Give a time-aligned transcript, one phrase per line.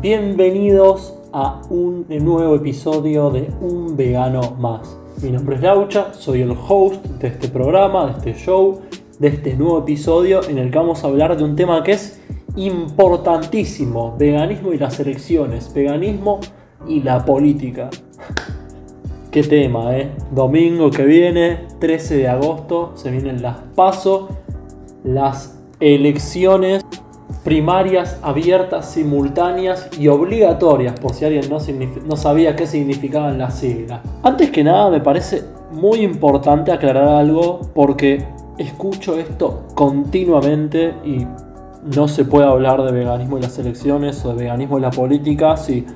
[0.00, 4.96] Bienvenidos a un nuevo episodio de Un Vegano Más.
[5.22, 8.80] Mi nombre es Laucha, soy el host de este programa, de este show,
[9.20, 12.20] de este nuevo episodio en el que vamos a hablar de un tema que es
[12.56, 16.40] importantísimo, veganismo y las elecciones, veganismo
[16.88, 17.90] y la política.
[19.30, 20.10] Qué tema, ¿eh?
[20.32, 24.30] Domingo que viene, 13 de agosto, se vienen las PASO,
[25.04, 26.84] las elecciones
[27.44, 31.58] primarias abiertas, simultáneas y obligatorias, por si alguien no,
[32.06, 34.00] no sabía qué significaban las siglas.
[34.22, 38.24] Antes que nada, me parece muy importante aclarar algo porque
[38.58, 41.26] escucho esto continuamente y
[41.94, 45.56] no se puede hablar de veganismo en las elecciones o de veganismo en la política
[45.56, 45.86] si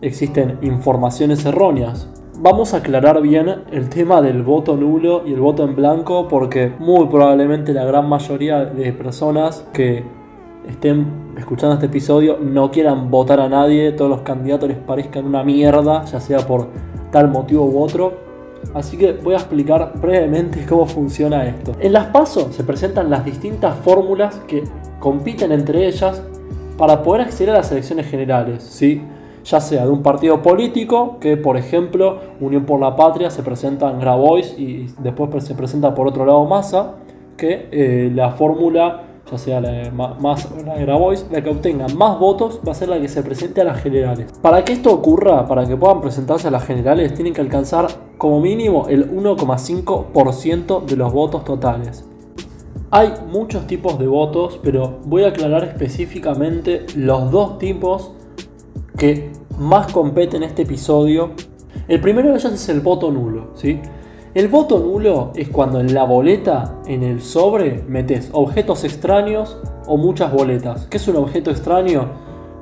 [0.00, 2.08] existen informaciones erróneas.
[2.38, 6.70] Vamos a aclarar bien el tema del voto nulo y el voto en blanco porque
[6.78, 10.04] muy probablemente la gran mayoría de personas que
[10.68, 11.06] estén
[11.38, 16.04] escuchando este episodio no quieran votar a nadie, todos los candidatos les parezcan una mierda,
[16.04, 16.68] ya sea por
[17.10, 18.14] tal motivo u otro.
[18.74, 21.72] Así que voy a explicar brevemente cómo funciona esto.
[21.80, 24.64] En las pasos se presentan las distintas fórmulas que
[24.98, 26.22] compiten entre ellas
[26.76, 29.02] para poder acceder a las elecciones generales, ¿sí?
[29.46, 33.90] ya sea de un partido político, que por ejemplo Unión por la Patria se presenta
[33.90, 36.94] en Grabois y después se presenta por otro lado Massa,
[37.36, 42.18] que eh, la fórmula, ya sea la más, la de Grabois, la que obtenga más
[42.18, 44.32] votos va a ser la que se presente a las generales.
[44.40, 47.88] Para que esto ocurra, para que puedan presentarse a las generales, tienen que alcanzar
[48.18, 52.04] como mínimo el 1,5% de los votos totales.
[52.90, 58.12] Hay muchos tipos de votos, pero voy a aclarar específicamente los dos tipos
[58.96, 61.32] que más competen en este episodio.
[61.88, 63.80] El primero de ellos es el voto nulo, ¿sí?
[64.36, 69.96] El voto nulo es cuando en la boleta, en el sobre, metes objetos extraños o
[69.96, 70.86] muchas boletas.
[70.90, 72.10] ¿Qué es un objeto extraño?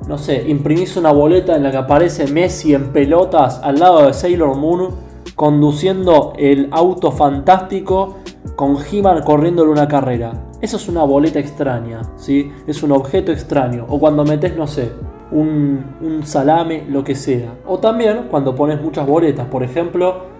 [0.06, 4.12] No sé, imprimís una boleta en la que aparece Messi en pelotas al lado de
[4.12, 4.90] Sailor Moon
[5.34, 8.18] conduciendo el auto fantástico
[8.54, 10.44] con He-Man corriéndole una carrera.
[10.60, 12.52] Eso es una boleta extraña, ¿sí?
[12.68, 13.84] Es un objeto extraño.
[13.88, 14.92] O cuando metes, no sé,
[15.32, 17.52] un, salame, lo que sea.
[17.66, 19.48] O también cuando pones muchas boletas.
[19.48, 20.33] Por ejemplo,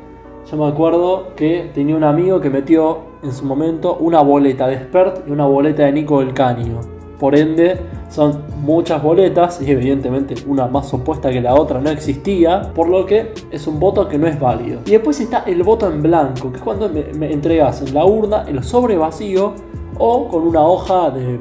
[0.51, 4.77] yo me acuerdo que tenía un amigo que metió en su momento una boleta de
[4.77, 6.81] Spert y una boleta de Nico del Caño.
[7.19, 7.79] Por ende,
[8.11, 13.07] son muchas boletas y evidentemente una más opuesta que la otra no existía, por lo
[13.07, 14.81] que es un voto que no es válido.
[14.85, 18.05] Y después está el voto en blanco, que es cuando me, me entregas en la
[18.05, 19.55] urna el sobre vacío
[19.99, 21.39] o con una hoja de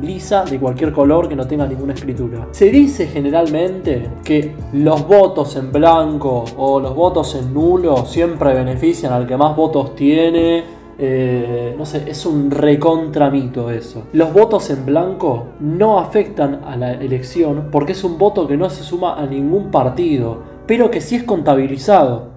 [0.00, 2.48] lisa de cualquier color que no tenga ninguna escritura.
[2.50, 9.12] Se dice generalmente que los votos en blanco o los votos en nulo siempre benefician
[9.12, 10.64] al que más votos tiene.
[10.96, 14.04] Eh, no sé, es un recontramito eso.
[14.12, 18.70] Los votos en blanco no afectan a la elección porque es un voto que no
[18.70, 22.34] se suma a ningún partido, pero que sí es contabilizado.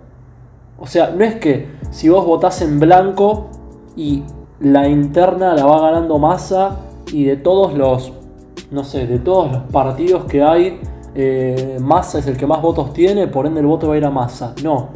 [0.80, 3.48] O sea, no es que si vos votás en blanco
[3.96, 4.24] y
[4.60, 6.78] la interna la va ganando masa
[7.12, 8.14] y de todos los,
[8.72, 10.80] no sé, de todos los partidos que hay,
[11.16, 14.06] eh, Massa es el que más votos tiene, por ende el voto va a ir
[14.06, 14.54] a Massa.
[14.64, 14.90] No.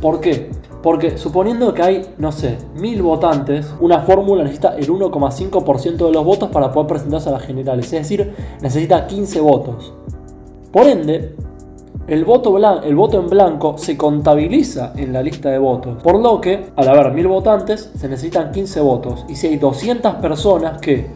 [0.00, 0.50] ¿Por qué?
[0.82, 6.24] Porque suponiendo que hay, no sé, mil votantes, una fórmula necesita el 1,5% de los
[6.24, 7.86] votos para poder presentarse a las generales.
[7.86, 9.94] Es decir, necesita 15 votos.
[10.72, 11.36] Por ende,
[12.08, 16.02] el voto, en blanco se contabiliza en la lista de votos.
[16.02, 19.24] Por lo que, al haber mil votantes, se necesitan 15 votos.
[19.28, 21.06] Y si hay 200 personas que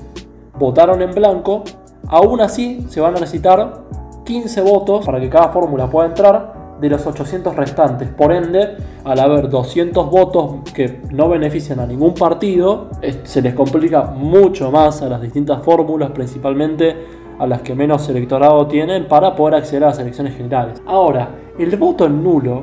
[0.59, 1.65] votaron en blanco,
[2.07, 3.83] aún así se van a necesitar
[4.25, 8.09] 15 votos para que cada fórmula pueda entrar de los 800 restantes.
[8.11, 12.89] Por ende, al haber 200 votos que no benefician a ningún partido,
[13.25, 16.97] se les complica mucho más a las distintas fórmulas, principalmente
[17.39, 20.83] a las que menos electorado tienen, para poder acceder a las elecciones generales.
[20.87, 22.63] Ahora, el voto nulo,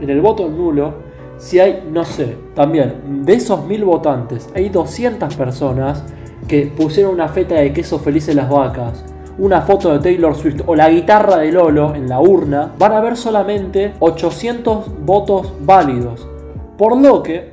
[0.00, 0.94] en el voto nulo,
[1.38, 6.04] si hay, no sé, también de esos mil votantes, hay 200 personas
[6.46, 9.04] que pusieron una feta de queso feliz en las vacas,
[9.38, 12.98] una foto de Taylor Swift o la guitarra de Lolo en la urna, van a
[12.98, 16.28] haber solamente 800 votos válidos.
[16.76, 17.50] Por lo que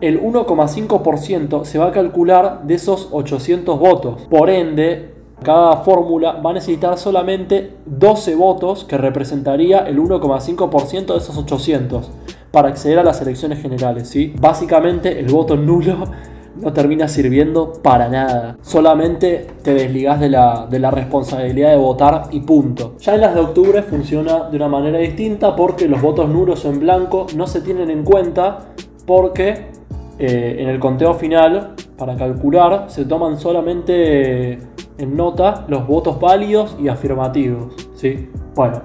[0.00, 4.26] el 1,5% se va a calcular de esos 800 votos.
[4.30, 11.18] Por ende, cada fórmula va a necesitar solamente 12 votos, que representaría el 1,5% de
[11.18, 12.10] esos 800,
[12.50, 14.08] para acceder a las elecciones generales.
[14.08, 14.34] ¿sí?
[14.40, 16.06] Básicamente, el voto nulo
[16.60, 18.56] no termina sirviendo para nada.
[18.62, 22.96] Solamente te desligas de la, de la, responsabilidad de votar y punto.
[22.98, 26.80] Ya en las de octubre funciona de una manera distinta porque los votos nulos en
[26.80, 28.70] blanco no se tienen en cuenta
[29.06, 29.77] porque
[30.18, 34.58] eh, en el conteo final, para calcular, se toman solamente
[34.98, 37.74] en nota los votos válidos y afirmativos.
[37.94, 38.28] ¿sí?
[38.54, 38.82] Bueno,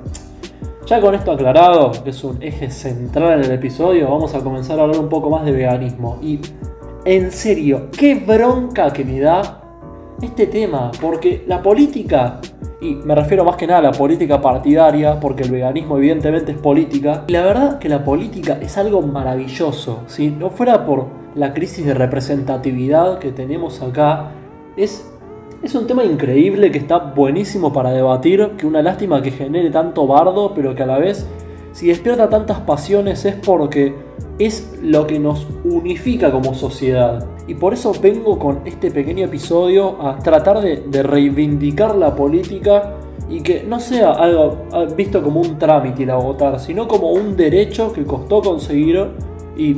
[0.85, 4.79] ya con esto aclarado, que es un eje central en el episodio, vamos a comenzar
[4.79, 6.19] a hablar un poco más de veganismo.
[6.21, 6.39] Y
[7.05, 9.61] en serio, qué bronca que me da
[10.21, 12.39] este tema, porque la política,
[12.79, 16.57] y me refiero más que nada a la política partidaria, porque el veganismo evidentemente es
[16.59, 21.53] política, y la verdad que la política es algo maravilloso, si no fuera por la
[21.53, 24.31] crisis de representatividad que tenemos acá,
[24.77, 25.09] es
[25.63, 30.05] es un tema increíble que está buenísimo para debatir, que una lástima que genere tanto
[30.05, 31.25] bardo, pero que a la vez,
[31.71, 33.95] si despierta tantas pasiones es porque
[34.39, 37.25] es lo que nos unifica como sociedad.
[37.47, 42.95] Y por eso vengo con este pequeño episodio a tratar de, reivindicar la política
[43.29, 47.13] y que no sea algo ah, visto como un trámite ir a votar, sino como
[47.13, 49.11] un derecho que costó conseguir
[49.55, 49.77] y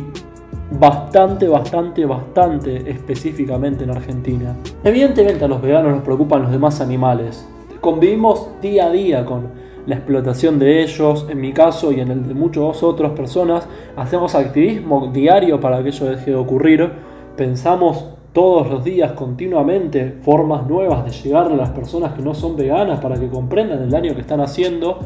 [0.80, 4.56] bastante, bastante, bastante específicamente en Argentina.
[4.84, 7.48] Evidentemente a los veganos nos preocupan los demás animales.
[7.82, 9.50] Convivimos día a día con
[9.86, 14.34] la explotación de ellos, en mi caso y en el de muchas otras personas, hacemos
[14.34, 16.92] activismo diario para que eso deje de ocurrir,
[17.38, 22.56] pensamos todos los días continuamente formas nuevas de llegar a las personas que no son
[22.56, 25.00] veganas para que comprendan el daño que están haciendo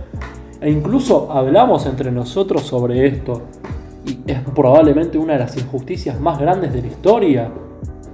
[0.61, 3.43] e incluso hablamos entre nosotros sobre esto
[4.31, 7.51] es probablemente una de las injusticias más grandes de la historia.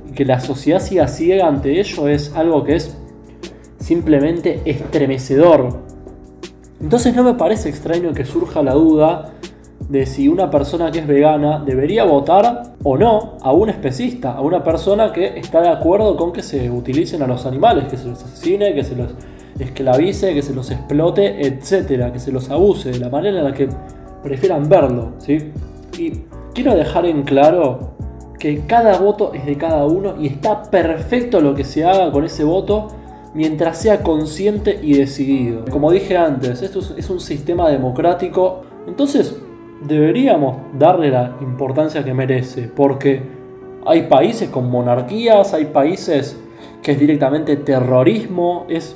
[0.10, 2.98] Y que la sociedad siga ciega ante ello es algo que es
[3.80, 5.82] simplemente estremecedor.
[6.82, 9.32] Entonces no me parece extraño que surja la duda
[9.90, 14.42] de si una persona que es vegana debería votar o no a un especista, a
[14.42, 18.08] una persona que está de acuerdo con que se utilicen a los animales, que se
[18.08, 19.14] los asesine, que se los
[19.60, 23.54] esclavice, que se los explote, etcétera, que se los abuse de la manera en la
[23.54, 23.70] que
[24.24, 25.52] prefieran verlo, ¿sí?
[25.98, 27.96] Y quiero dejar en claro
[28.40, 32.26] que cada voto es de cada uno y está perfecto lo que se haga con
[32.26, 32.88] ese voto
[33.34, 35.66] mientras sea consciente y decidido.
[35.70, 39.36] Como dije antes, esto es un sistema democrático, entonces
[39.86, 43.22] deberíamos darle la importancia que merece, porque
[43.86, 46.38] hay países con monarquías, hay países
[46.82, 48.96] que es directamente terrorismo, es,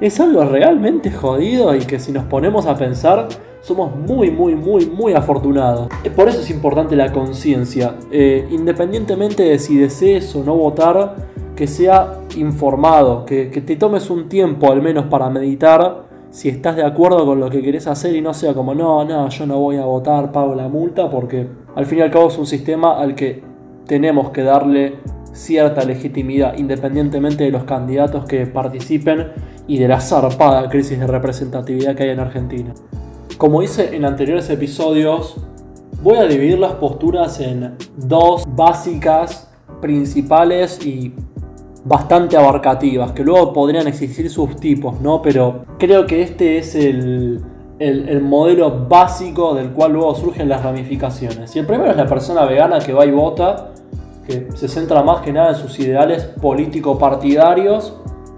[0.00, 3.28] es algo realmente jodido y que si nos ponemos a pensar
[3.62, 5.88] somos muy, muy, muy, muy afortunados.
[6.14, 7.94] Por eso es importante la conciencia.
[8.10, 11.14] Eh, independientemente de si desees o no votar,
[11.56, 16.84] que sea informado, que, te tomes un tiempo al menos para meditar si estás de
[16.84, 19.76] acuerdo con lo que querés hacer y no sea como, no, no, yo no voy
[19.76, 23.14] a votar, pago la multa, porque al fin y al cabo es un sistema al
[23.14, 23.42] que
[23.86, 24.94] tenemos que darle
[25.32, 29.28] cierta legitimidad, independientemente de los candidatos que participen
[29.66, 32.74] y de la zarpada crisis de representatividad que hay en Argentina.
[33.42, 35.36] Como hice en anteriores episodios,
[36.00, 39.50] voy a dividir las posturas en dos básicas,
[39.80, 41.12] principales y
[41.84, 45.20] bastante abarcativas, que luego podrían existir sus tipos, ¿no?
[45.22, 47.44] Pero creo que este es el,
[48.22, 51.56] modelo básico del cual luego surgen las ramificaciones.
[51.56, 53.72] Y el primero es la persona vegana que va y vota,
[54.24, 57.92] que se centra más que nada en sus ideales político-partidarios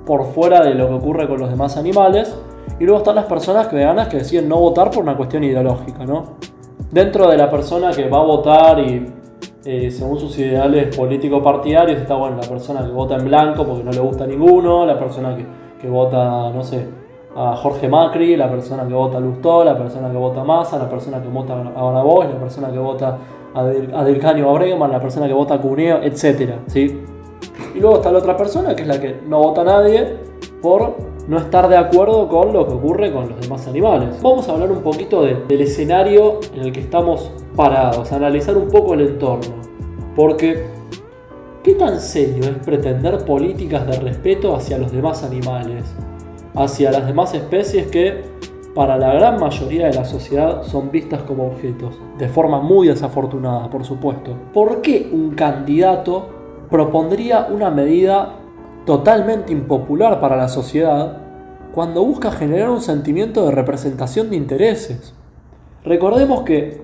[0.06, 2.34] por fuera de lo que ocurre con los demás animales.
[2.78, 6.36] Y luego están las personas veganas que deciden no votar por una cuestión ideológica, ¿no?
[6.90, 9.06] Dentro de la persona que va a votar y
[9.64, 13.82] eh, según sus ideales políticos partidarios está bueno la persona que vota en blanco porque
[13.82, 15.46] no le gusta ninguno, la persona que,
[15.80, 16.86] que vota, no sé,
[17.36, 20.78] a Jorge Macri, la persona que vota a Lustó, la persona que vota a Massa,
[20.78, 23.18] la persona que vota a Bonaboy, la persona que vota
[23.54, 26.54] a, Del, a a la persona que vota a Cuneo, etc.
[26.66, 27.02] ¿sí?
[27.74, 30.16] Y luego está la otra persona que es la que no vota a nadie
[30.60, 34.20] por no estar de acuerdo con lo que ocurre con los demás animales.
[34.22, 38.94] Vamos a hablar un poquito del escenario en el que estamos parados, analizar un poco
[38.94, 39.54] el entorno.
[40.14, 40.66] Porque,
[41.62, 45.84] ¿qué tan serio es pretender políticas de respeto hacia los demás animales?
[46.54, 48.22] Hacia las demás especies que,
[48.74, 51.98] para la gran mayoría de la sociedad, son vistas como objetos.
[52.18, 54.36] De forma muy desafortunada, por supuesto.
[54.52, 56.28] ¿Por qué un candidato
[56.70, 58.36] propondría una medida
[58.84, 61.18] totalmente impopular para la sociedad
[61.74, 65.14] cuando busca generar un sentimiento de representación de intereses.
[65.84, 66.82] Recordemos que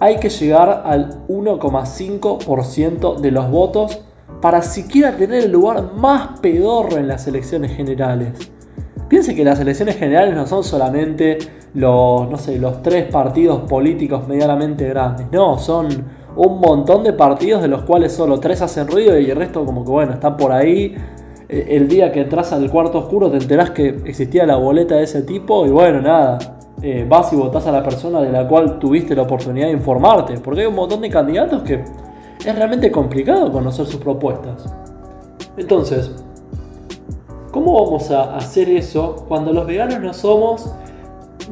[0.00, 4.00] hay que llegar al 1,5% de los votos
[4.40, 8.32] para siquiera tener el lugar más pedorro en las elecciones generales.
[9.08, 11.38] Piense que las elecciones generales no son solamente
[11.74, 15.88] los, no sé, los tres partidos políticos medianamente grandes, no, son
[16.36, 19.84] un montón de partidos de los cuales solo tres hacen ruido y el resto como
[19.84, 20.96] que bueno, están por ahí
[21.48, 25.22] el día que entras al cuarto oscuro te enterás que existía la boleta de ese
[25.22, 26.38] tipo y bueno, nada,
[26.82, 30.38] eh, vas y votás a la persona de la cual tuviste la oportunidad de informarte,
[30.38, 31.84] porque hay un montón de candidatos que
[32.44, 34.74] es realmente complicado conocer sus propuestas.
[35.56, 36.10] Entonces,
[37.54, 40.74] ¿Cómo vamos a hacer eso cuando los veganos no somos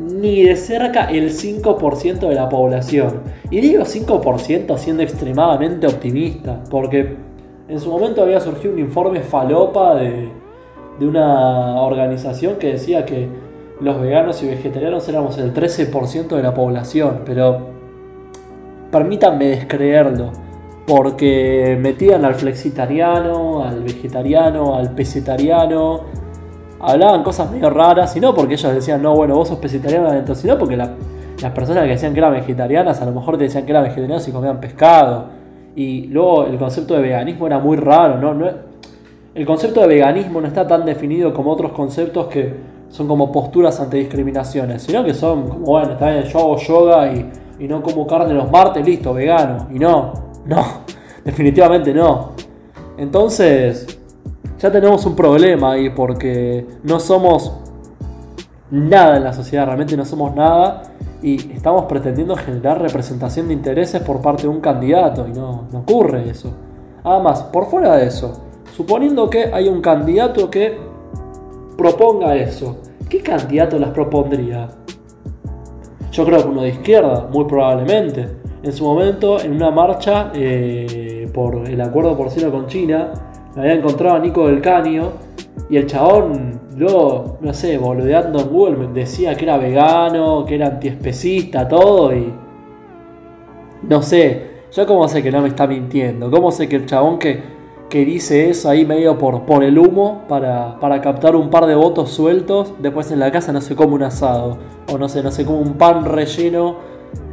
[0.01, 3.21] ni de cerca el 5% de la población?
[3.53, 7.15] Y digo 5% siendo extremadamente optimista, porque
[7.73, 10.29] en su momento había surgido un informe falopa de,
[11.01, 13.29] una organización que decía que
[13.81, 17.61] los veganos y vegetarianos éramos el 13% de la población, pero
[18.93, 20.31] permítanme descreerlo,
[20.87, 26.03] porque metían al flexitariano, al vegetariano, al pesetariano,
[26.79, 30.35] hablaban cosas medio raras, y no porque ellos decían, no, bueno, vos sos pesetariano adentro,
[30.35, 30.91] sino porque las
[31.53, 34.31] personas que decían que eran vegetarianas a lo mejor te decían que eran vegetarianos y
[34.31, 35.42] comían pescado.
[35.75, 38.35] Y luego el concepto de veganismo era muy raro, ¿no?
[38.35, 38.47] no
[39.35, 42.55] el concepto de veganismo no está tan definido como otros conceptos que
[42.91, 47.11] son como posturas ante discriminaciones, sino que son como, bueno, está bien, yo hago yoga
[47.11, 47.31] y
[47.63, 49.69] y no como carne los martes, listo, vegano.
[49.73, 50.13] Y no,
[50.45, 50.65] no,
[51.25, 52.33] definitivamente no.
[52.99, 53.99] Entonces,
[54.59, 57.53] ya tenemos un problema ahí porque no somos
[58.71, 60.92] nada en la sociedad, realmente no somos nada
[61.23, 65.79] y estamos pretendiendo generar representación de intereses por parte de un candidato y no, no
[65.81, 66.53] ocurre eso.
[67.05, 68.43] Además, por fuera de eso,
[68.75, 70.77] suponiendo que hay un candidato que
[71.77, 74.69] proponga eso, ¿qué candidato las propondría?
[76.11, 78.29] Yo creo que uno de izquierda, muy probablemente.
[78.63, 83.13] En su momento, en una marcha eh, por el acuerdo porcino con China,
[83.57, 85.13] me había encontrado a Nico del Caño
[85.69, 90.57] y el chabón, luego, no sé, boludeando en Google, me decía que era vegano, que
[90.57, 92.33] era antiespecista, todo y.
[93.89, 97.19] No sé, yo cómo sé que no me está mintiendo, cómo sé que el chabón
[97.19, 97.63] que
[97.93, 102.11] que dice eso ahí medio por, por el humo para, captar un par de votos
[102.11, 102.73] sueltos.
[102.81, 104.57] Después en la casa no se come un asado.
[104.91, 106.77] O no sé, no se come un pan relleno.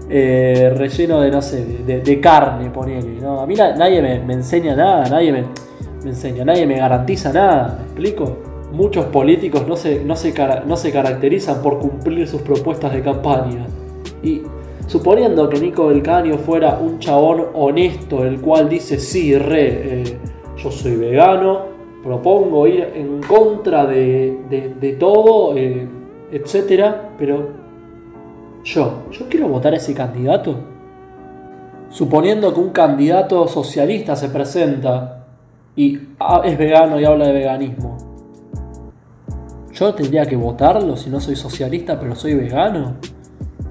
[0.10, 3.22] Eh, relleno de, no sé, de, carne, ponele.
[3.22, 3.40] ¿no?
[3.40, 5.46] A mí nadie me, enseña nada, nadie me,
[6.04, 7.78] enseña, nadie me garantiza nada.
[7.78, 8.49] ¿Me explico?
[8.72, 10.34] Muchos políticos no se, no, se,
[10.66, 13.66] no se caracterizan por cumplir sus propuestas de campaña.
[14.22, 14.44] Y
[14.88, 20.18] suponiendo que Nico del Caño fuera un chabón honesto, el cual dice sí, re, eh,
[20.58, 21.62] yo soy vegano,
[22.04, 25.88] propongo ir en contra de, todo, eh,
[26.32, 27.50] etcétera, pero
[28.64, 30.56] yo, yo quiero votar a ese candidato.
[31.90, 35.26] Suponiendo que un candidato socialista se presenta
[35.76, 35.98] y
[36.44, 37.98] es vegano y habla de veganismo,
[39.80, 42.96] ¿yo tendría que votarlo si no soy socialista pero soy vegano?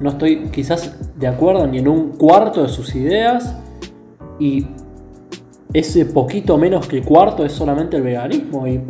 [0.00, 3.56] No estoy quizás de acuerdo ni en un cuarto de sus ideas
[4.38, 4.66] y
[5.74, 8.66] ese poquito menos que cuarto es solamente el veganismo.
[8.66, 8.80] Y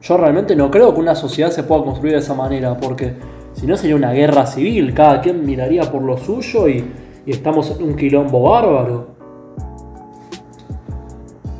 [0.00, 3.14] yo realmente no creo que una sociedad se pueda construir de esa manera, porque
[3.52, 6.90] si no sería una guerra civil, cada quien miraría por lo suyo y,
[7.26, 9.08] estamos en un quilombo bárbaro.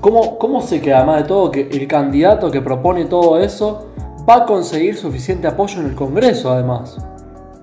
[0.00, 3.88] ¿Cómo, ¿Cómo sé que además de todo que el candidato que propone todo eso
[4.28, 6.98] va a conseguir suficiente apoyo en el Congreso además?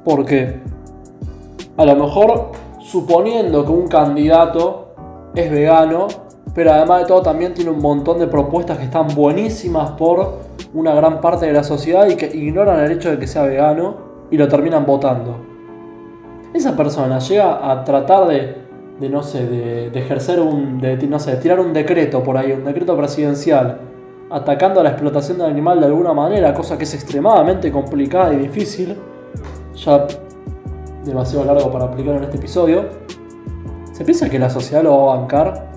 [0.04, 0.62] Porque
[1.78, 4.96] a lo mejor suponiendo que un candidato
[5.36, 6.08] es vegano,
[6.54, 10.40] pero además de todo también tiene un montón de propuestas que están buenísimas por
[10.74, 13.98] una gran parte de la sociedad y que ignoran el hecho de que sea vegano
[14.32, 15.38] y lo terminan votando.
[16.54, 21.60] Esa persona llega a tratar de, no sé, de, ejercer un, no sé, de tirar
[21.60, 23.80] un decreto por ahí, un decreto presidencial,
[24.30, 28.38] atacando a la explotación del animal de alguna manera, cosa que es extremadamente complicada y
[28.38, 28.96] difícil,
[29.76, 30.08] ya
[31.04, 32.86] demasiado largo para aplicar en este episodio.
[33.92, 35.76] ¿Se piensa que la sociedad lo va a bancar?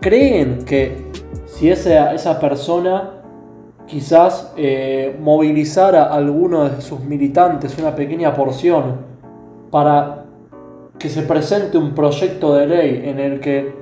[0.00, 1.10] creen que
[1.46, 3.10] si esa, esa persona
[3.86, 9.10] quizás eh, movilizara a alguno de sus militantes, una pequeña porción,
[9.70, 10.24] para
[10.98, 13.74] que se presente un proyecto de ley en el que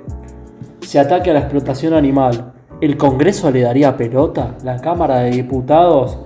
[0.80, 4.56] se ataque a la explotación animal, ¿el Congreso le daría pelota?
[4.62, 6.18] ¿La Cámara de Diputados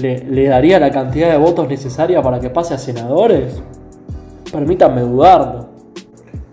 [0.00, 3.62] le, daría la cantidad de votos necesaria para que pase a senadores?
[4.50, 5.66] Permítanme dudarlo.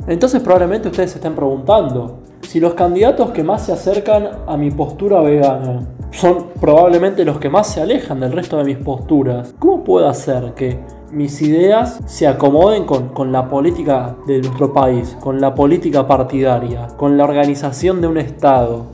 [0.08, 4.72] Entonces probablemente ustedes se estén preguntando, si los candidatos que más se acercan a mi
[4.72, 9.84] postura vegana son probablemente los que más se alejan del resto de mis posturas, ¿cómo
[9.84, 10.80] puedo hacer que
[11.12, 17.18] mis ideas se acomoden con, la política de nuestro país, con la política partidaria, con
[17.18, 18.88] la organización de un Estado,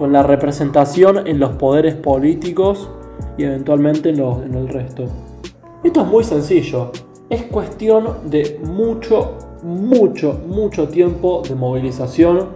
[0.00, 2.88] con la representación en los poderes políticos
[3.36, 5.04] y eventualmente en, el resto?
[5.84, 6.90] Esto es muy sencillo.
[7.28, 12.48] Es cuestión de mucho, mucho, mucho tiempo de movilización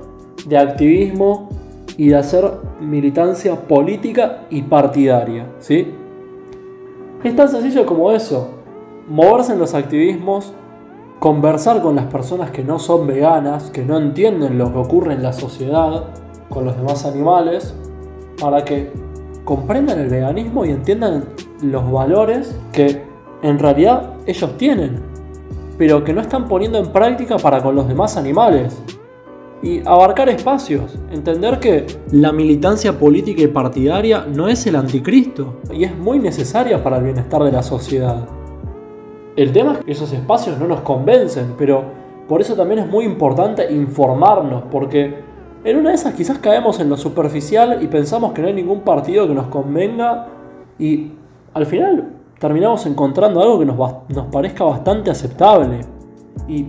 [0.47, 1.51] de activismo
[1.99, 5.47] y de hacer militancia política y partidaria.
[5.59, 5.89] ¿sí?
[7.23, 8.53] Es tan sencillo como eso.
[9.07, 10.55] Moverse en los activismos,
[11.21, 15.23] conversar con las personas que no son veganas, que no entienden lo que ocurre en
[15.23, 17.75] la sociedad con los demás animales,
[18.41, 18.91] para que
[19.45, 21.25] comprendan el veganismo y entiendan
[21.63, 23.03] los valores que
[23.43, 25.01] en realidad ellos tienen,
[25.77, 28.83] pero que no están poniendo en práctica para con los demás animales.
[29.63, 35.85] Y abarcar espacios, entender que la militancia política y partidaria no es el anticristo y
[35.85, 38.29] es muy necesaria para el bienestar de la sociedad.
[39.37, 41.83] El tema es que esos espacios no nos convencen, pero
[42.29, 45.25] por eso también es muy importante informarnos, porque
[45.65, 48.83] en una de esas quizás caemos en lo superficial y pensamos que no hay ningún
[48.83, 50.27] partido que nos convenga
[50.79, 51.13] y
[51.55, 55.81] al final terminamos encontrando algo que nos, parezca bastante aceptable.
[56.47, 56.67] Y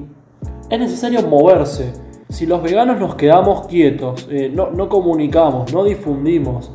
[0.69, 1.91] es necesario moverse.
[2.29, 6.71] Si los veganos nos quedamos quietos, eh, no, comunicamos, no difundimos,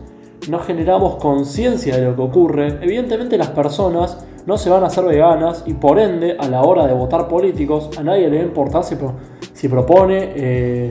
[0.50, 5.04] no generamos conciencia de lo que ocurre, evidentemente las personas no se van a hacer
[5.04, 8.46] veganas y por ende a la hora de votar políticos a nadie le va a
[8.46, 10.90] importar si, propone eh,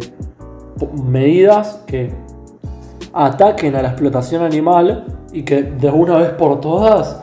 [1.03, 2.13] medidas que
[3.13, 7.21] ataquen a la explotación animal y que de una vez por todas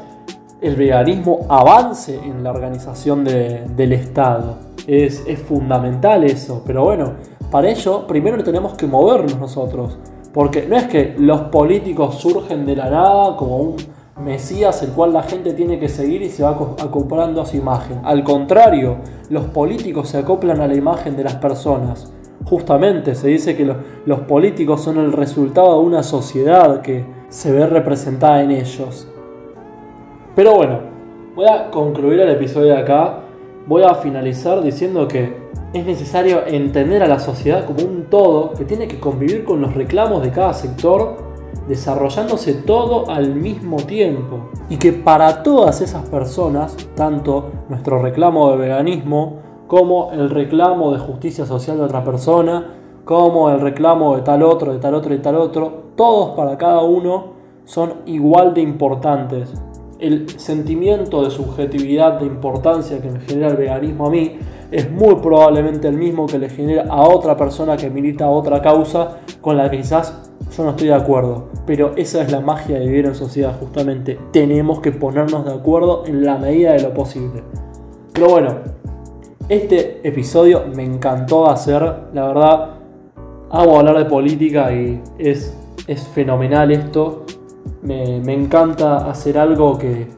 [0.60, 4.56] el veganismo avance en la organización del Estado.
[4.86, 7.14] Es, es fundamental eso, pero bueno,
[7.50, 9.98] para ello primero tenemos que movernos nosotros,
[10.32, 13.76] porque no es que los políticos surgen de la nada como un
[14.22, 18.00] Mesías el cual la gente tiene que seguir y se va acoplando a su imagen.
[18.02, 18.96] Al contrario,
[19.28, 22.10] los políticos se acoplan a la imagen de las personas.
[22.48, 23.74] Justamente se dice que
[24.06, 29.08] los políticos son el resultado de una sociedad que se ve representada en ellos.
[30.36, 30.78] Pero bueno,
[31.34, 33.20] voy a concluir el episodio de acá.
[33.66, 35.34] Voy a finalizar diciendo que
[35.72, 39.74] es necesario entender a la sociedad como un todo que tiene que convivir con los
[39.74, 41.16] reclamos de cada sector
[41.66, 44.50] desarrollándose todo al mismo tiempo.
[44.70, 50.98] Y que para todas esas personas, tanto nuestro reclamo de veganismo, como el reclamo de
[50.98, 52.74] justicia social de otra persona,
[53.04, 56.82] como el reclamo de tal otro, de tal otro y tal otro, todos para cada
[56.82, 59.52] uno son igual de importantes.
[59.98, 64.38] El sentimiento de subjetividad, de importancia que me genera el veganismo a mí,
[64.70, 69.18] es muy probablemente el mismo que le genera a otra persona que milita otra causa
[69.40, 72.86] con la que quizás yo no estoy de acuerdo, pero esa es la magia de
[72.86, 74.18] vivir en sociedad, justamente.
[74.32, 77.42] Tenemos que ponernos de acuerdo en la medida de lo posible.
[78.12, 78.54] Pero bueno,
[79.48, 81.82] este episodio me encantó hacer,
[82.12, 82.70] la verdad.
[83.50, 85.56] Amo hablar de política y es,
[85.86, 87.24] es fenomenal esto.
[87.82, 90.08] Me, encanta hacer algo que,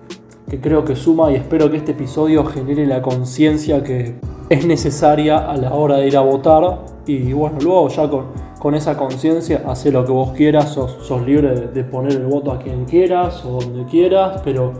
[0.48, 4.14] que creo que suma y espero que este episodio genere la conciencia que
[4.48, 6.84] es necesaria a la hora de ir a votar.
[7.06, 8.26] Y bueno, luego ya con,
[8.58, 12.58] con esa conciencia, hace lo que vos quieras, sos, libre de, poner el voto a
[12.58, 14.72] quien quieras o donde quieras, pero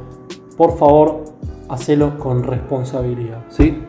[0.56, 1.24] por favor,
[1.68, 3.82] hacelo con responsabilidad, ¿sí?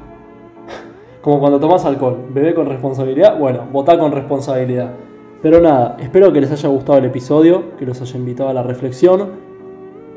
[1.21, 4.91] Como cuando tomas alcohol, bebé con responsabilidad, bueno, votá con responsabilidad.
[5.41, 8.63] Pero nada, espero que les haya gustado el episodio, que los haya invitado a la
[8.63, 9.49] reflexión.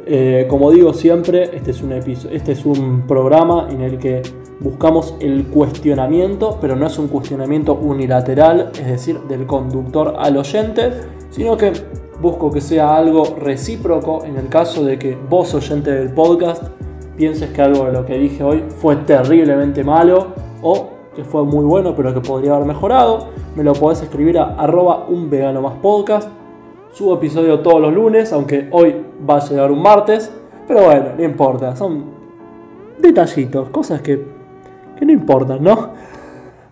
[0.07, 4.23] Eh, como digo siempre, este es, un este es un programa en el que
[4.61, 10.91] buscamos el cuestionamiento, pero no es un cuestionamiento unilateral, es decir, del conductor al oyente,
[11.31, 11.73] sino que
[12.21, 16.65] busco que sea algo recíproco en el caso de que vos, oyente del podcast,
[17.17, 21.65] pienses que algo de lo que dije hoy fue terriblemente malo o que fue muy
[21.65, 25.75] bueno pero que podría haber mejorado, me lo podés escribir a arroba un vegano más.
[26.93, 30.33] Subo episodio todos los lunes, aunque hoy va a llegar un martes,
[30.69, 32.05] pero bueno, no importa, son
[32.99, 34.43] detallitos, cosas que
[35.03, 35.91] que no importa, ¿no?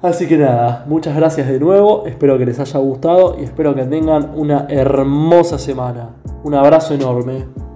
[0.03, 3.85] Así que nada, muchas gracias de nuevo, espero que les haya gustado y espero que
[3.85, 6.11] tengan una hermosa semana.
[6.45, 7.70] Un abrazo enorme.